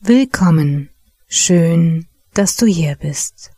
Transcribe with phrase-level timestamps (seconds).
[0.00, 0.90] Willkommen.
[1.28, 3.52] Schön, dass du hier bist.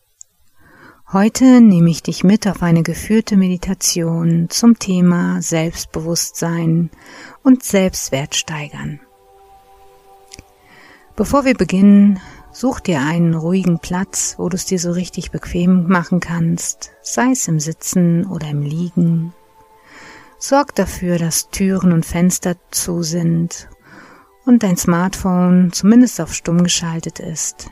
[1.11, 6.91] Heute nehme ich dich mit auf eine geführte Meditation zum Thema Selbstbewusstsein
[7.43, 9.01] und Selbstwert steigern.
[11.19, 12.21] Bevor wir beginnen,
[12.53, 17.33] such dir einen ruhigen Platz, wo du es dir so richtig bequem machen kannst, sei
[17.33, 19.35] es im Sitzen oder im Liegen.
[20.39, 23.69] Sorg dafür, dass Türen und Fenster zu sind
[24.47, 27.69] und dein Smartphone zumindest auf stumm geschaltet ist.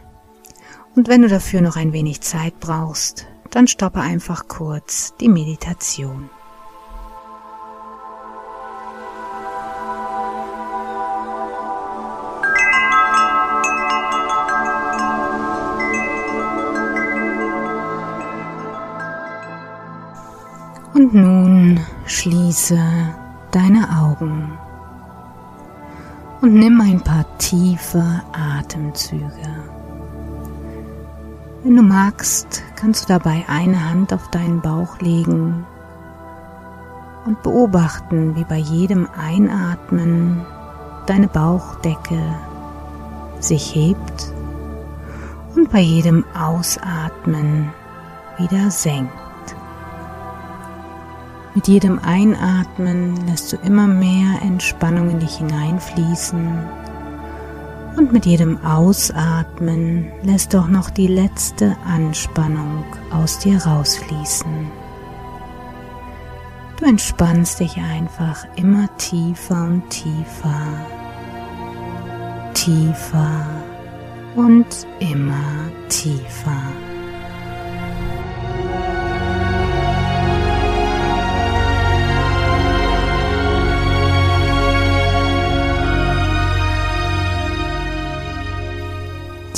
[0.97, 6.31] Und wenn du dafür noch ein wenig Zeit brauchst, dann stoppe einfach kurz die Meditation.
[21.07, 22.77] Und nun schließe
[23.53, 24.59] deine Augen
[26.41, 29.31] und nimm ein paar tiefe Atemzüge.
[31.63, 35.65] Wenn du magst, kannst du dabei eine Hand auf deinen Bauch legen
[37.25, 40.45] und beobachten, wie bei jedem Einatmen
[41.07, 42.21] deine Bauchdecke
[43.39, 44.33] sich hebt
[45.55, 47.71] und bei jedem Ausatmen
[48.39, 49.26] wieder senkt.
[51.57, 56.59] Mit jedem Einatmen lässt du immer mehr Entspannung in dich hineinfließen
[57.97, 64.71] und mit jedem Ausatmen lässt du auch noch die letzte Anspannung aus dir rausfließen.
[66.79, 70.61] Du entspannst dich einfach immer tiefer und tiefer,
[72.53, 73.47] tiefer
[74.35, 74.67] und
[75.01, 76.61] immer tiefer.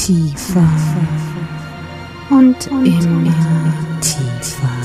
[0.08, 0.66] Tiefer
[2.30, 3.30] und, immer
[4.00, 4.77] tiefer.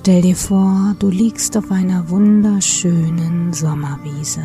[0.00, 4.42] Stell dir vor, du liegst auf einer wunderschönen Sommerwiese.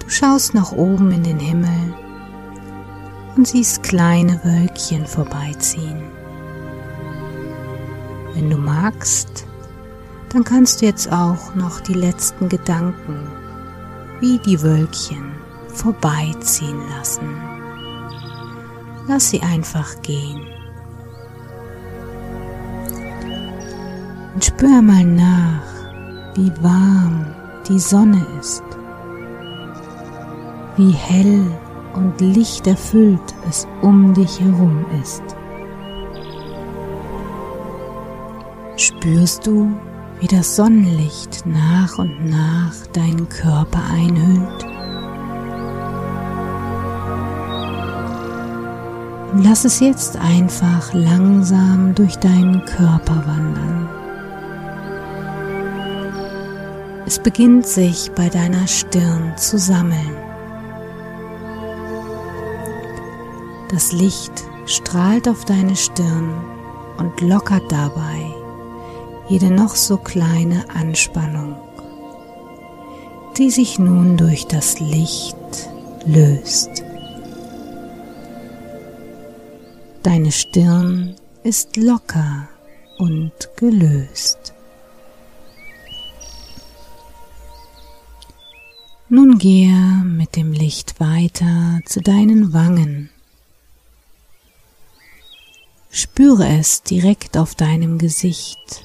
[0.00, 1.94] Du schaust nach oben in den Himmel
[3.36, 6.02] und siehst kleine Wölkchen vorbeiziehen.
[8.34, 9.46] Wenn du magst,
[10.30, 13.20] dann kannst du jetzt auch noch die letzten Gedanken
[14.18, 15.30] wie die Wölkchen
[15.68, 17.36] vorbeiziehen lassen.
[19.06, 20.57] Lass sie einfach gehen.
[24.38, 25.64] Und spür mal nach,
[26.36, 27.26] wie warm
[27.68, 28.62] die Sonne ist,
[30.76, 31.44] wie hell
[31.94, 35.24] und lichterfüllt es um dich herum ist.
[38.76, 39.72] Spürst du,
[40.20, 44.66] wie das Sonnenlicht nach und nach deinen Körper einhüllt?
[49.42, 53.97] Lass es jetzt einfach langsam durch deinen Körper wandern.
[57.10, 60.14] Es beginnt sich bei deiner Stirn zu sammeln.
[63.70, 66.34] Das Licht strahlt auf deine Stirn
[66.98, 68.26] und lockert dabei
[69.30, 71.56] jede noch so kleine Anspannung,
[73.38, 75.70] die sich nun durch das Licht
[76.04, 76.84] löst.
[80.02, 82.48] Deine Stirn ist locker
[82.98, 84.52] und gelöst.
[89.10, 89.72] Nun gehe
[90.04, 93.08] mit dem Licht weiter zu deinen Wangen.
[95.88, 98.84] Spüre es direkt auf deinem Gesicht,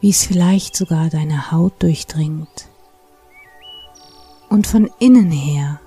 [0.00, 2.70] wie es vielleicht sogar deine Haut durchdringt
[4.48, 5.78] und von innen her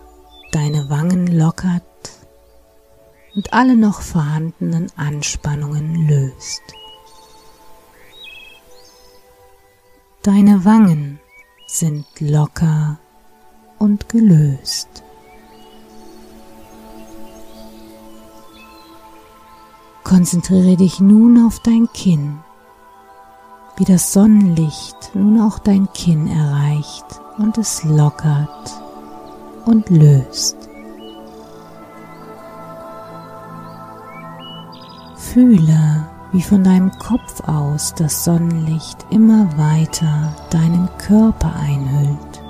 [0.52, 1.84] deine Wangen lockert
[3.34, 6.62] und alle noch vorhandenen Anspannungen löst.
[10.22, 11.20] Deine Wangen
[11.72, 12.98] sind locker
[13.78, 15.04] und gelöst.
[20.04, 22.40] Konzentriere dich nun auf dein Kinn,
[23.78, 27.06] wie das Sonnenlicht nun auch dein Kinn erreicht
[27.38, 28.82] und es lockert
[29.66, 30.58] und löst.
[35.18, 42.44] Fühle, wie von deinem Kopf aus das Sonnenlicht immer weiter deinen Körper einhüllt.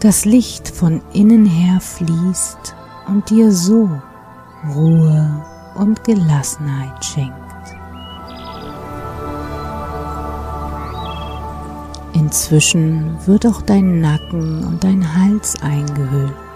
[0.00, 2.74] Das Licht von innen her fließt
[3.06, 3.88] und dir so
[4.74, 5.44] Ruhe
[5.74, 7.34] und Gelassenheit schenkt.
[12.12, 16.49] Inzwischen wird auch dein Nacken und dein Hals eingehüllt.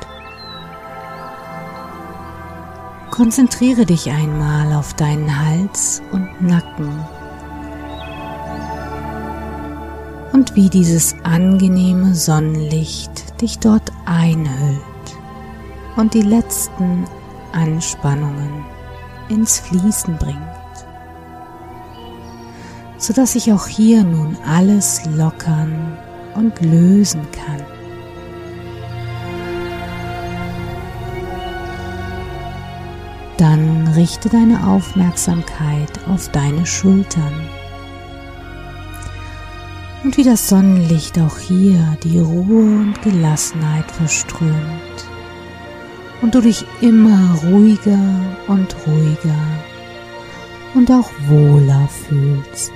[3.15, 6.91] Konzentriere dich einmal auf deinen Hals und Nacken
[10.33, 14.81] und wie dieses angenehme Sonnenlicht dich dort einhüllt
[15.95, 17.05] und die letzten
[17.53, 18.65] Anspannungen
[19.29, 20.37] ins Fließen bringt,
[22.99, 25.97] sodass sich auch hier nun alles lockern
[26.35, 27.74] und lösen kann.
[33.97, 37.33] Richte deine Aufmerksamkeit auf deine Schultern.
[40.03, 44.55] Und wie das Sonnenlicht auch hier die Ruhe und Gelassenheit verströmt
[46.21, 47.99] und du dich immer ruhiger
[48.47, 49.45] und ruhiger
[50.75, 52.73] und auch wohler fühlst.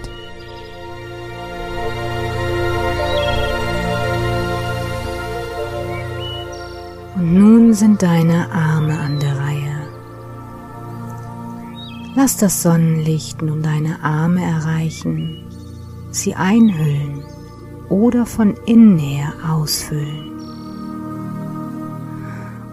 [7.17, 9.28] Und nun sind deine Arme an der.
[12.20, 15.44] Lass das Sonnenlicht nun deine Arme erreichen,
[16.11, 17.23] sie einhüllen
[17.88, 20.32] oder von innen her ausfüllen.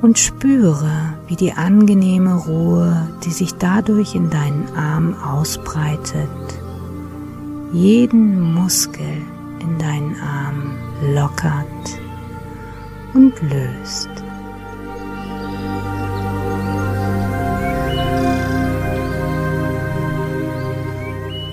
[0.01, 6.27] Und spüre, wie die angenehme Ruhe, die sich dadurch in deinen Arm ausbreitet,
[7.71, 9.21] jeden Muskel
[9.59, 10.75] in deinen Arm
[11.13, 11.99] lockert
[13.13, 14.24] und löst.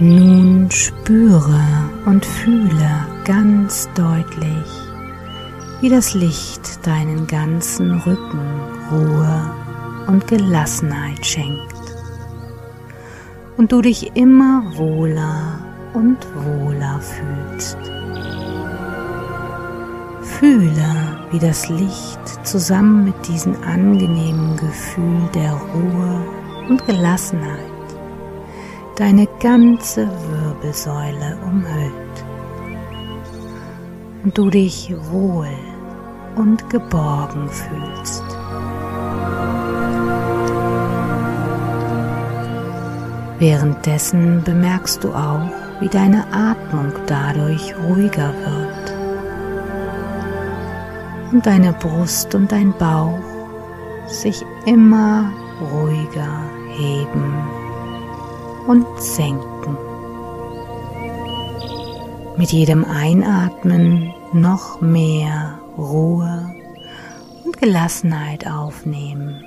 [0.02, 1.62] Nun spüre
[2.06, 4.66] und fühle ganz deutlich,
[5.80, 8.40] wie das Licht deinen ganzen Rücken
[8.90, 9.54] Ruhe
[10.08, 11.76] und Gelassenheit schenkt
[13.56, 15.60] und du dich immer wohler
[15.94, 17.78] und wohler fühlst.
[20.22, 26.26] Fühle, wie das Licht zusammen mit diesem angenehmen Gefühl der Ruhe
[26.68, 27.71] und Gelassenheit
[28.96, 32.24] deine ganze Wirbelsäule umhüllt
[34.24, 35.48] und du dich wohl
[36.36, 38.24] und geborgen fühlst.
[43.38, 45.50] Währenddessen bemerkst du auch,
[45.80, 48.92] wie deine Atmung dadurch ruhiger wird
[51.32, 53.18] und deine Brust und dein Bauch
[54.06, 57.51] sich immer ruhiger heben
[58.66, 59.76] und senken.
[62.36, 66.54] Mit jedem Einatmen noch mehr Ruhe
[67.44, 69.44] und Gelassenheit aufnehmen.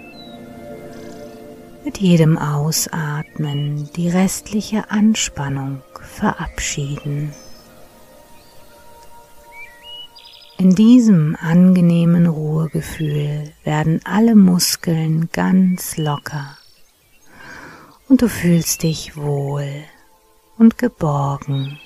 [1.83, 7.31] Mit jedem Ausatmen die restliche Anspannung verabschieden.
[10.57, 16.57] In diesem angenehmen Ruhegefühl werden alle Muskeln ganz locker
[18.07, 19.83] und du fühlst dich wohl
[20.57, 21.79] und geborgen.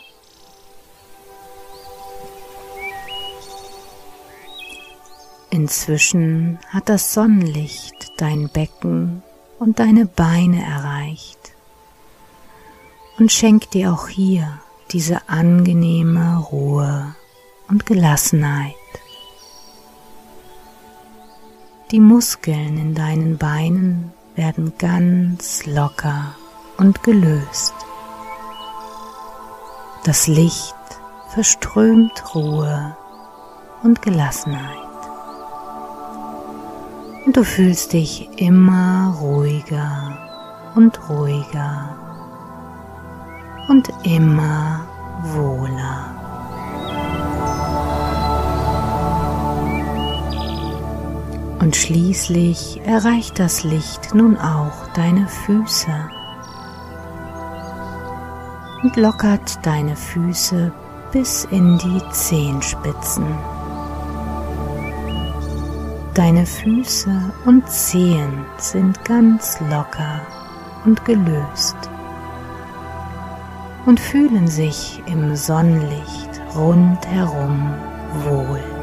[5.49, 9.23] Inzwischen hat das Sonnenlicht dein Becken
[9.57, 11.53] und deine Beine erreicht
[13.17, 14.59] und schenkt dir auch hier
[14.91, 17.15] diese angenehme Ruhe
[17.67, 18.75] und Gelassenheit.
[21.91, 26.33] Die Muskeln in deinen Beinen werden ganz locker
[26.77, 27.73] und gelöst.
[30.05, 30.75] Das Licht
[31.27, 32.95] verströmt Ruhe
[33.83, 34.77] und Gelassenheit.
[37.25, 40.17] Und du fühlst dich immer ruhiger
[40.75, 41.97] und ruhiger
[43.67, 44.87] und immer
[45.35, 46.18] wohler.
[51.69, 56.09] Und schließlich erreicht das Licht nun auch deine Füße
[58.81, 60.71] und lockert deine Füße
[61.11, 63.23] bis in die Zehenspitzen.
[66.15, 70.21] Deine Füße und Zehen sind ganz locker
[70.85, 71.77] und gelöst
[73.85, 77.75] und fühlen sich im Sonnenlicht rundherum
[78.25, 78.78] wohl.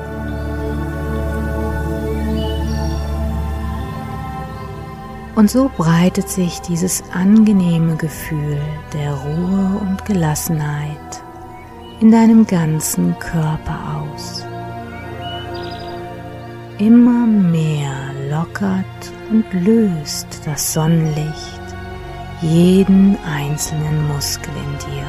[5.37, 8.59] Und so breitet sich dieses angenehme Gefühl
[8.95, 11.23] der Ruhe und Gelassenheit
[12.00, 14.47] in deinem ganzen Körper aus.
[16.78, 17.93] Immer mehr
[18.31, 18.85] lockert
[19.31, 21.61] und löst das Sonnenlicht
[22.40, 25.07] jeden einzelnen Muskel in dir.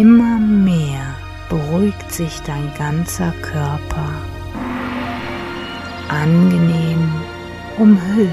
[0.00, 1.16] Immer mehr
[1.48, 4.08] beruhigt sich dein ganzer Körper,
[6.08, 7.25] angenehm
[7.78, 8.30] umhüllt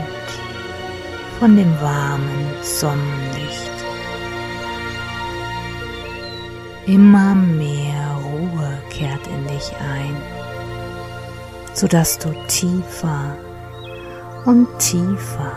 [1.40, 3.72] von dem warmen Sonnenlicht.
[6.86, 10.16] Immer mehr Ruhe kehrt in dich ein,
[11.74, 13.38] sodass du tiefer
[14.46, 15.56] und tiefer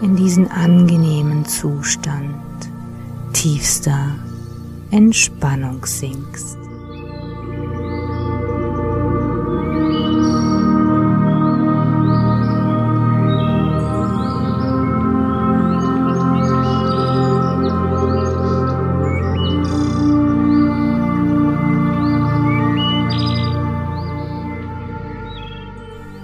[0.00, 2.34] in diesen angenehmen Zustand
[3.32, 4.14] tiefster
[4.90, 6.61] Entspannung sinkst.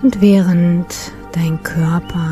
[0.08, 2.30] Und während dein Körper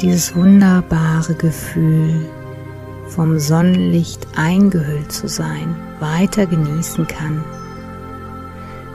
[0.00, 2.26] dieses wunderbare Gefühl
[3.06, 7.44] vom Sonnenlicht eingehüllt zu sein weiter genießen kann,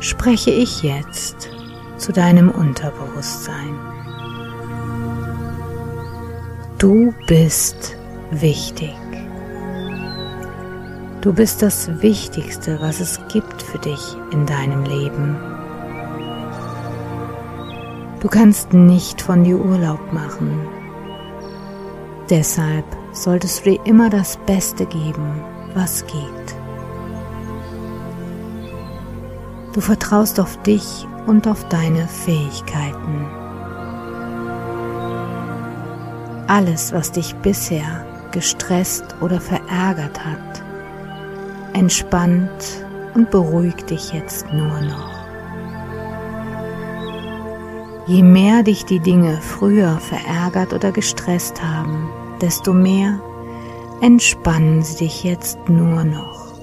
[0.01, 1.49] spreche ich jetzt
[1.95, 3.79] zu deinem Unterbewusstsein.
[6.77, 7.95] Du bist
[8.31, 8.97] wichtig.
[11.21, 15.48] Du bist das Wichtigste, was es gibt für dich in deinem Leben.
[18.21, 20.67] Du kannst nicht von dir Urlaub machen.
[22.29, 25.41] Deshalb solltest du dir immer das Beste geben,
[25.73, 26.55] was geht.
[29.73, 33.25] Du vertraust auf dich und auf deine Fähigkeiten.
[36.47, 40.63] Alles, was dich bisher gestresst oder verärgert hat,
[41.73, 42.83] entspannt
[43.13, 45.18] und beruhigt dich jetzt nur noch.
[48.09, 52.09] Je mehr dich die Dinge früher verärgert oder gestresst haben,
[52.41, 53.21] desto mehr
[54.01, 56.55] entspannen sie dich jetzt nur noch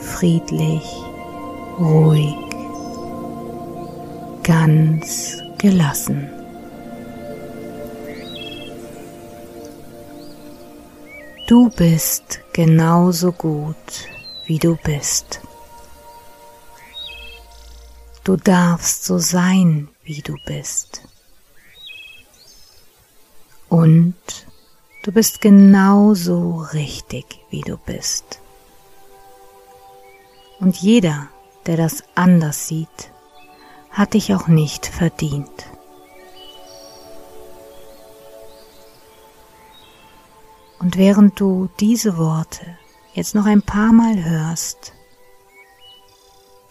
[0.00, 0.82] friedlich,
[1.78, 2.34] ruhig,
[4.42, 6.28] ganz gelassen.
[11.46, 13.76] Du bist genauso gut,
[14.46, 15.42] wie du bist.
[18.24, 21.02] Du darfst so sein, wie du bist.
[23.68, 24.14] Und
[25.02, 28.40] du bist genauso richtig, wie du bist.
[30.60, 31.28] Und jeder,
[31.66, 33.10] der das anders sieht,
[33.90, 35.66] hat dich auch nicht verdient.
[40.78, 42.78] Und während du diese Worte
[43.14, 44.92] jetzt noch ein paar Mal hörst,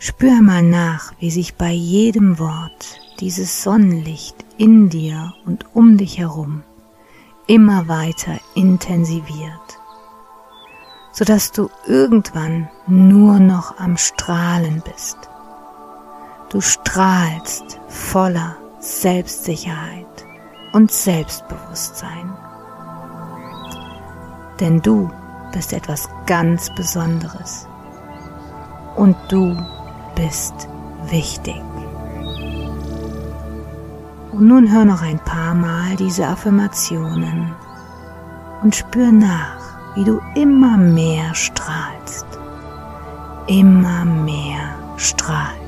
[0.01, 6.17] spür mal nach, wie sich bei jedem Wort dieses Sonnenlicht in dir und um dich
[6.17, 6.63] herum
[7.45, 9.79] immer weiter intensiviert,
[11.11, 15.17] sodass du irgendwann nur noch am Strahlen bist.
[16.49, 20.25] Du strahlst voller Selbstsicherheit
[20.73, 22.35] und Selbstbewusstsein.
[24.59, 25.11] Denn du
[25.53, 27.67] bist etwas ganz Besonderes
[28.95, 29.55] und du
[30.21, 30.67] bist
[31.09, 31.61] wichtig.
[34.31, 37.53] Und nun hör noch ein paar Mal diese Affirmationen
[38.61, 42.27] und spür nach, wie du immer mehr strahlst,
[43.47, 45.60] immer mehr strahlst.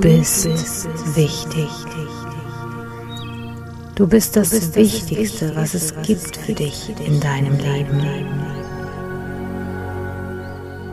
[0.00, 0.46] Bist
[1.16, 1.68] wichtig.
[3.94, 8.02] Du bist das Wichtigste, was es gibt für dich in deinem Leben.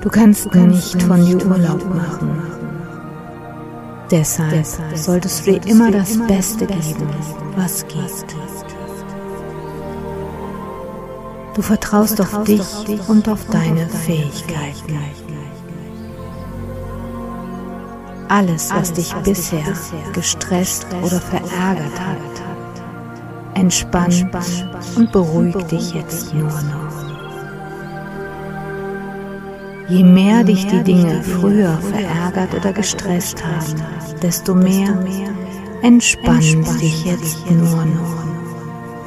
[0.02, 2.42] Du kannst nicht von dir Urlaub machen.
[4.10, 7.10] Deshalb solltest du dir immer das Beste geben,
[7.56, 8.36] was geht.
[11.56, 12.62] Du vertraust auf dich
[13.08, 15.00] und auf deine Fähigkeiten.
[18.28, 19.64] Alles, was dich bisher
[20.14, 22.18] gestresst oder verärgert hat,
[23.54, 24.26] entspannt
[24.96, 26.86] und beruhigt dich jetzt nur noch.
[29.88, 33.82] Je mehr dich die Dinge früher verärgert oder gestresst haben,
[34.22, 34.98] desto mehr
[35.84, 38.26] entspannen sie dich jetzt nur noch.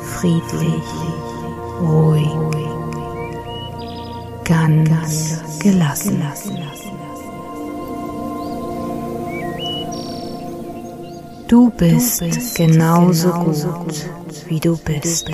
[0.01, 0.85] Friedlich,
[1.81, 2.31] ruhig,
[4.45, 6.23] ganz gelassen.
[11.49, 14.07] Du bist genauso gut,
[14.49, 15.29] wie du bist.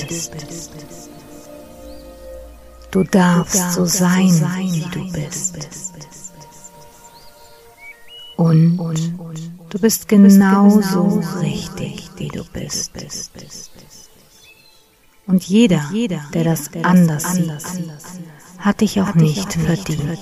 [2.92, 4.31] Du darfst so sein,
[4.70, 5.68] wie du bist.
[8.37, 8.79] Und
[9.70, 12.92] du bist genauso richtig, wie du bist.
[15.27, 15.83] Und jeder,
[16.33, 17.53] der das anders sieht,
[18.59, 20.20] hat dich auch nicht verdient.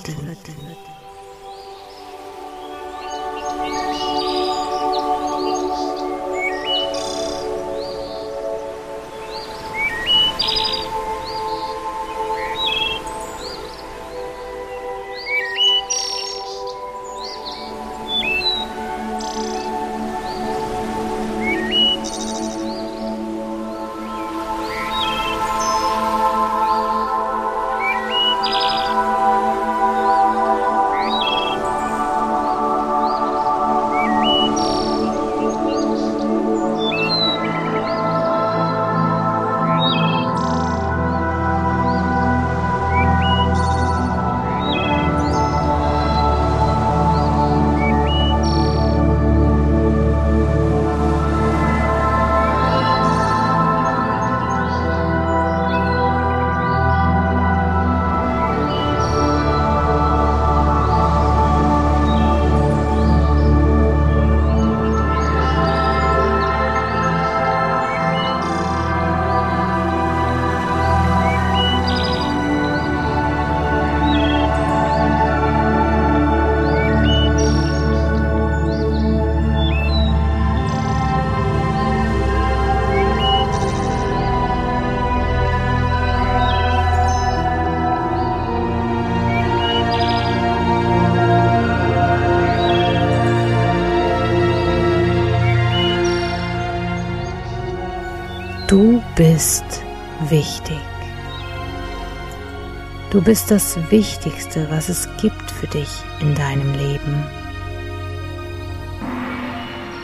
[103.13, 105.87] Du bist das Wichtigste, was es gibt für dich
[106.19, 107.23] in deinem Leben.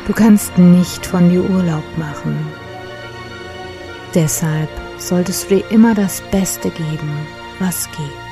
[0.06, 2.38] Du kannst nicht von dir Urlaub machen.
[4.14, 4.70] Deshalb
[5.00, 8.32] solltest du dir immer das Beste geben, was geht.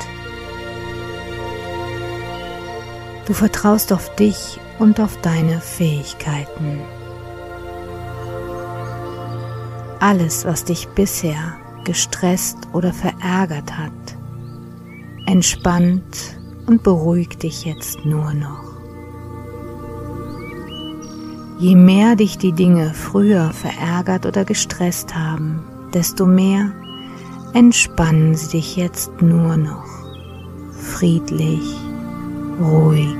[3.25, 6.81] Du vertraust auf dich und auf deine Fähigkeiten.
[9.99, 14.06] Alles, was dich bisher gestresst oder verärgert hat,
[15.27, 18.63] entspannt und beruhigt dich jetzt nur noch.
[21.59, 25.63] Je mehr dich die Dinge früher verärgert oder gestresst haben,
[25.93, 26.71] desto mehr
[27.53, 29.85] entspannen sie dich jetzt nur noch.
[30.71, 31.75] Friedlich,
[32.61, 33.15] ruhig,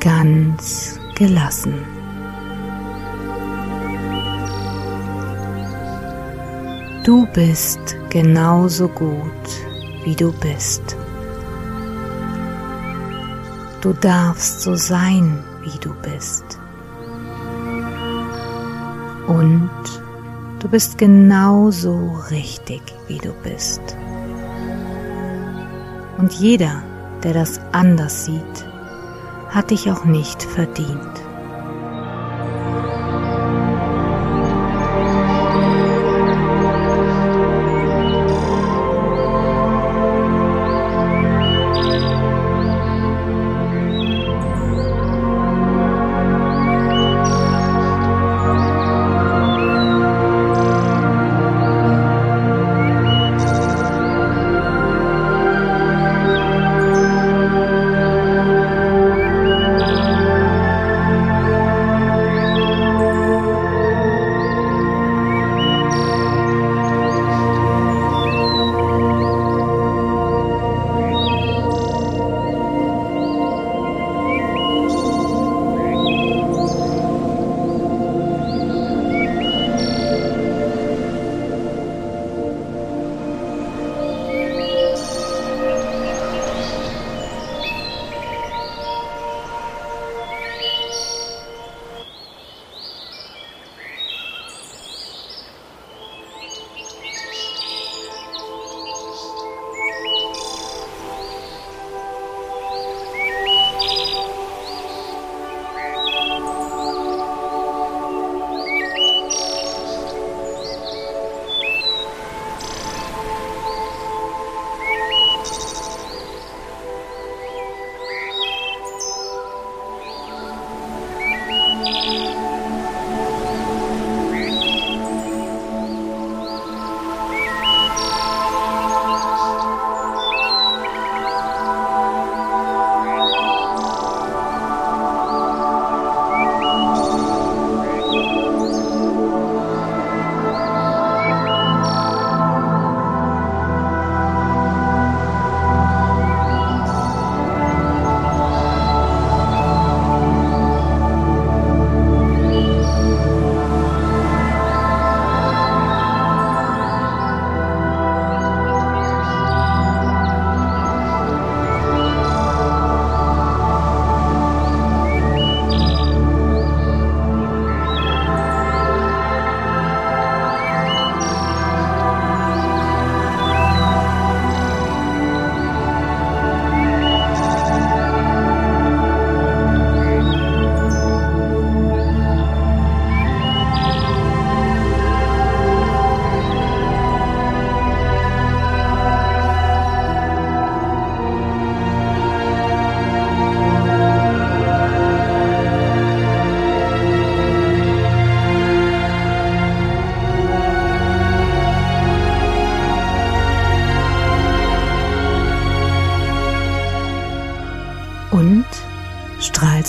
[0.00, 1.74] ganz gelassen.
[7.04, 9.20] Du bist genauso gut,
[10.04, 10.96] wie du bist.
[13.80, 16.44] Du darfst so sein, wie du bist.
[19.26, 19.70] Und
[20.60, 23.82] du bist genauso richtig, wie du bist.
[26.18, 26.82] Und jeder,
[27.22, 28.66] der das anders sieht,
[29.48, 31.23] hat dich auch nicht verdient.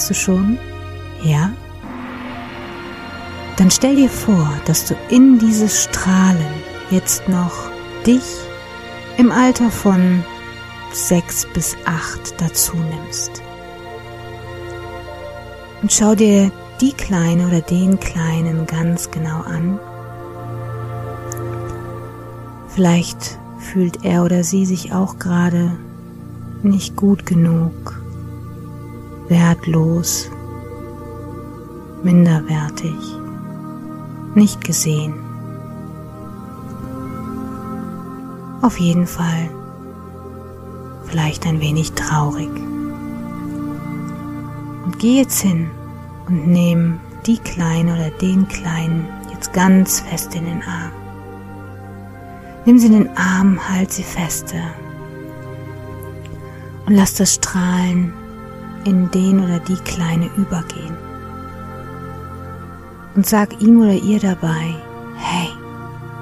[0.08, 0.60] Du schon?
[1.24, 1.52] Ja?
[3.58, 6.54] Dann stell dir vor, dass du in dieses Strahlen
[6.92, 7.70] jetzt noch
[8.06, 8.24] dich
[9.18, 10.24] im Alter von
[10.94, 13.42] sechs bis acht dazu nimmst.
[15.82, 19.80] Und schau dir die Kleine oder den Kleinen ganz genau an.
[22.68, 25.72] Vielleicht fühlt er oder sie sich auch gerade
[26.62, 28.05] nicht gut genug,
[29.30, 30.30] wertlos,
[32.04, 32.96] minderwertig,
[34.36, 35.14] nicht gesehen.
[38.62, 39.50] Auf jeden Fall
[41.06, 42.50] vielleicht ein wenig traurig.
[44.86, 45.70] Und geh jetzt hin
[46.28, 50.92] und nimm die Kleine oder den Kleinen jetzt ganz fest in den Arm.
[52.66, 54.56] Nimm sie in den Arm, halt sie feste
[56.86, 58.14] und lass das Strahlen
[58.86, 60.96] in den oder die Kleine übergehen.
[63.16, 64.76] Und sag ihm oder ihr dabei,
[65.18, 65.50] hey,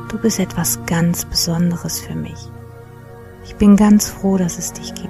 [0.09, 2.49] du bist etwas ganz Besonderes für mich.
[3.45, 5.09] Ich bin ganz froh, dass es dich gibt.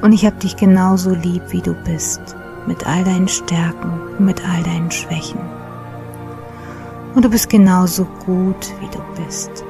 [0.00, 2.20] Und ich habe dich genauso lieb, wie du bist,
[2.66, 5.40] mit all deinen Stärken und mit all deinen Schwächen.
[7.14, 9.64] Und du bist genauso gut, wie du bist.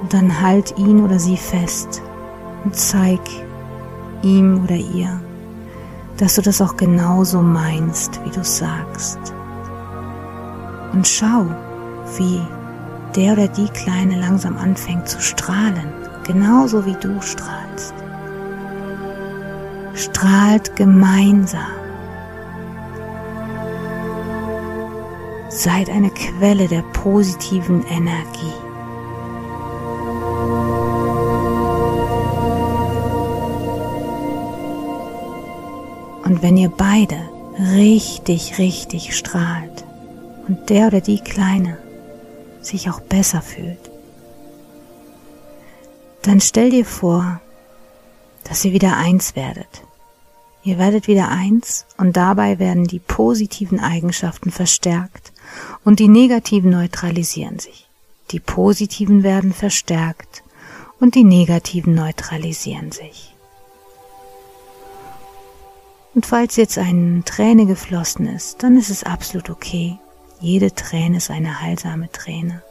[0.00, 2.00] Und dann halt ihn oder sie fest
[2.64, 3.20] und zeig
[4.22, 5.20] ihm oder ihr,
[6.16, 9.18] dass du das auch genauso meinst, wie du sagst.
[10.92, 11.46] Und schau,
[12.16, 12.40] wie
[13.16, 15.92] der oder die Kleine langsam anfängt zu strahlen,
[16.24, 17.94] genauso wie du strahlst.
[19.94, 21.60] Strahlt gemeinsam.
[25.48, 28.71] Seid eine Quelle der positiven Energie.
[36.32, 39.84] Und wenn ihr beide richtig, richtig strahlt
[40.48, 41.76] und der oder die Kleine
[42.62, 43.90] sich auch besser fühlt,
[46.22, 47.42] dann stell dir vor,
[48.44, 49.82] dass ihr wieder eins werdet.
[50.64, 55.34] Ihr werdet wieder eins und dabei werden die positiven Eigenschaften verstärkt
[55.84, 57.86] und die negativen neutralisieren sich.
[58.30, 60.42] Die positiven werden verstärkt
[60.98, 63.31] und die negativen neutralisieren sich.
[66.14, 69.98] Und falls jetzt eine Träne geflossen ist, dann ist es absolut okay.
[70.40, 72.62] Jede Träne ist eine heilsame Träne.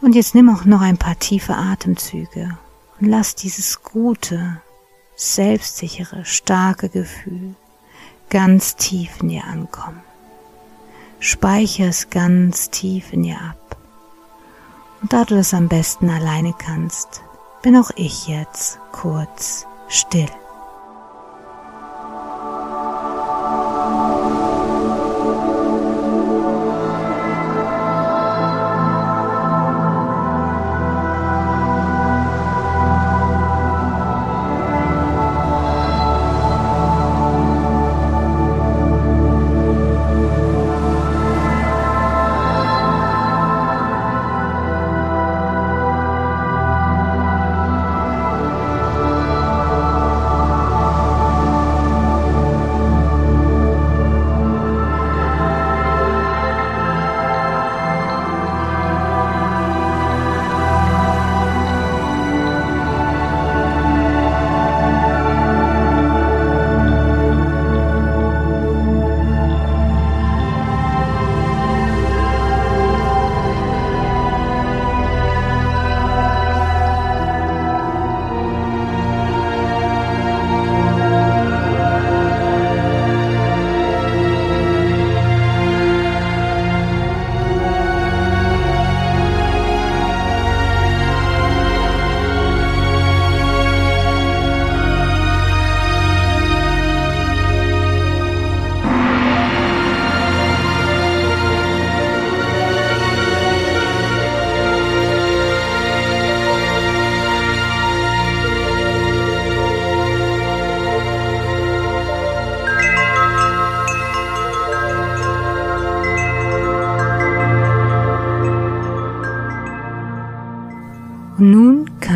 [0.00, 2.56] Und jetzt nimm auch noch ein paar tiefe Atemzüge
[3.00, 4.60] und lass dieses gute,
[5.16, 7.54] selbstsichere, starke Gefühl
[8.30, 10.02] ganz tief in dir ankommen.
[11.20, 13.76] Speicher es ganz tief in dir ab.
[15.02, 17.22] Und da du das am besten alleine kannst,
[17.62, 20.28] bin auch ich jetzt kurz still.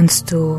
[0.00, 0.58] Kannst du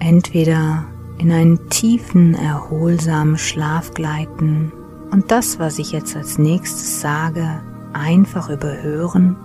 [0.00, 0.84] entweder
[1.18, 4.72] in einen tiefen, erholsamen Schlaf gleiten
[5.12, 7.60] und das, was ich jetzt als nächstes sage,
[7.92, 9.36] einfach überhören.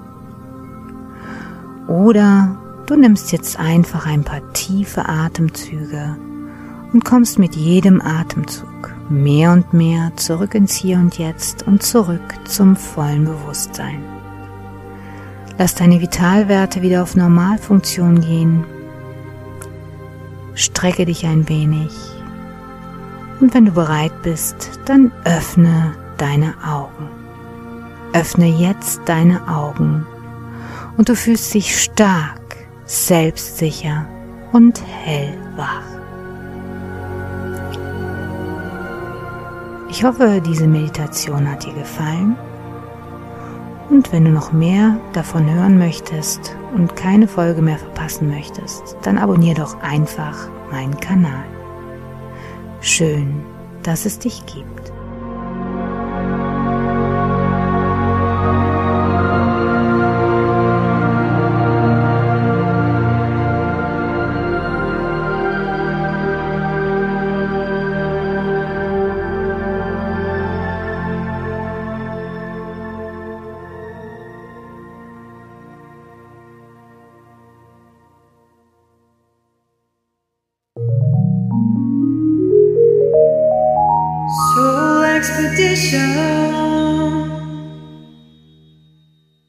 [1.87, 2.57] Oder
[2.87, 6.17] du nimmst jetzt einfach ein paar tiefe Atemzüge
[6.93, 12.33] und kommst mit jedem Atemzug mehr und mehr zurück ins Hier und Jetzt und zurück
[12.45, 14.12] zum vollen Bewusstsein.
[15.57, 18.65] Lass deine Vitalwerte wieder auf Normalfunktion gehen.
[20.55, 21.91] Strecke dich ein wenig.
[23.39, 27.09] Und wenn du bereit bist, dann öffne deine Augen.
[28.13, 30.05] Öffne jetzt deine Augen
[30.97, 34.05] und du fühlst dich stark, selbstsicher
[34.51, 35.83] und hellwach.
[39.89, 42.35] Ich hoffe, diese Meditation hat dir gefallen.
[43.89, 49.17] Und wenn du noch mehr davon hören möchtest und keine Folge mehr verpassen möchtest, dann
[49.17, 51.43] abonniere doch einfach meinen Kanal.
[52.81, 53.43] Schön,
[53.83, 54.92] dass es dich gibt.